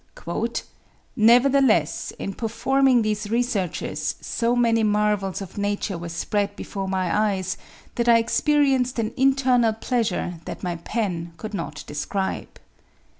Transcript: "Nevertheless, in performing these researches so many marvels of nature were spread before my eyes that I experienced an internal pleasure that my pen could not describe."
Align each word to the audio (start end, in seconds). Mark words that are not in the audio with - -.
"Nevertheless, 1.15 2.11
in 2.17 2.33
performing 2.33 3.03
these 3.03 3.29
researches 3.29 4.15
so 4.19 4.55
many 4.55 4.81
marvels 4.81 5.43
of 5.43 5.59
nature 5.59 5.95
were 5.95 6.09
spread 6.09 6.55
before 6.55 6.87
my 6.87 7.15
eyes 7.35 7.55
that 7.93 8.09
I 8.09 8.17
experienced 8.17 8.97
an 8.97 9.13
internal 9.15 9.73
pleasure 9.73 10.39
that 10.45 10.63
my 10.63 10.77
pen 10.77 11.33
could 11.37 11.53
not 11.53 11.83
describe." 11.85 12.59